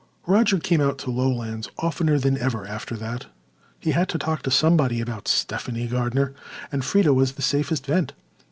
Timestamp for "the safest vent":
7.33-8.13